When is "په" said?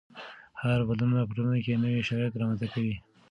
1.27-1.33